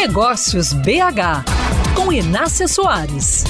[0.00, 1.42] Negócios BH,
[1.96, 3.42] com Inácia Soares.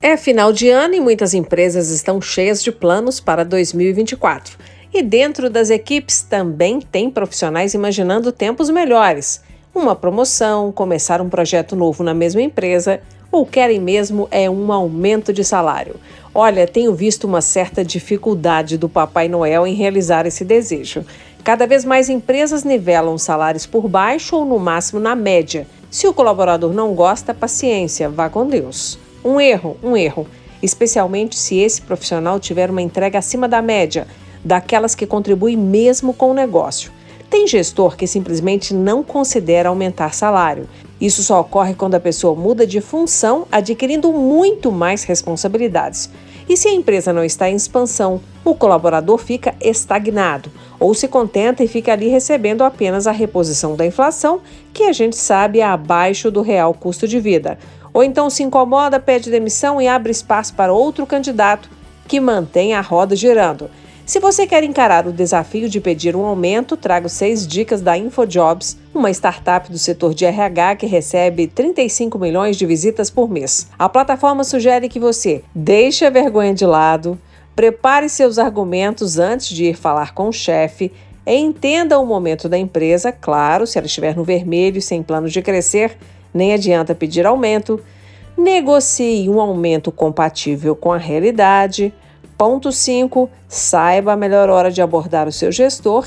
[0.00, 4.56] É final de ano e muitas empresas estão cheias de planos para 2024.
[4.94, 9.42] E dentro das equipes também tem profissionais imaginando tempos melhores.
[9.74, 12.98] Uma promoção, começar um projeto novo na mesma empresa
[13.30, 15.96] ou querem mesmo é um aumento de salário.
[16.34, 21.04] Olha, tenho visto uma certa dificuldade do Papai Noel em realizar esse desejo.
[21.46, 25.64] Cada vez mais empresas nivelam salários por baixo ou no máximo na média.
[25.88, 28.98] Se o colaborador não gosta, paciência, vá com Deus.
[29.24, 30.26] Um erro, um erro,
[30.60, 34.08] especialmente se esse profissional tiver uma entrega acima da média,
[34.44, 36.90] daquelas que contribuem mesmo com o negócio.
[37.30, 40.68] Tem gestor que simplesmente não considera aumentar salário.
[41.00, 46.10] Isso só ocorre quando a pessoa muda de função, adquirindo muito mais responsabilidades.
[46.48, 51.64] E se a empresa não está em expansão, o colaborador fica estagnado ou se contenta
[51.64, 54.40] e fica ali recebendo apenas a reposição da inflação,
[54.72, 57.58] que a gente sabe é abaixo do real custo de vida.
[57.92, 61.68] Ou então se incomoda, pede demissão e abre espaço para outro candidato
[62.06, 63.68] que mantém a roda girando.
[64.06, 68.78] Se você quer encarar o desafio de pedir um aumento, trago seis dicas da InfoJobs,
[68.94, 73.68] uma startup do setor de RH que recebe 35 milhões de visitas por mês.
[73.76, 77.18] A plataforma sugere que você deixe a vergonha de lado,
[77.56, 80.92] prepare seus argumentos antes de ir falar com o chefe,
[81.26, 85.98] entenda o momento da empresa, claro, se ela estiver no vermelho sem planos de crescer,
[86.32, 87.82] nem adianta pedir aumento.
[88.38, 91.92] Negocie um aumento compatível com a realidade.
[92.36, 93.30] Ponto 5.
[93.48, 96.06] Saiba a melhor hora de abordar o seu gestor.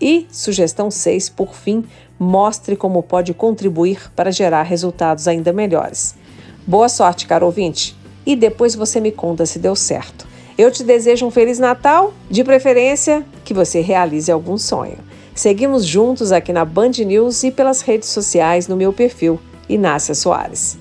[0.00, 1.84] E, sugestão 6, por fim,
[2.18, 6.14] mostre como pode contribuir para gerar resultados ainda melhores.
[6.66, 10.26] Boa sorte, caro ouvinte, e depois você me conta se deu certo.
[10.58, 14.98] Eu te desejo um Feliz Natal, de preferência que você realize algum sonho.
[15.34, 19.38] Seguimos juntos aqui na Band News e pelas redes sociais no meu perfil
[19.68, 20.78] Inácia Soares.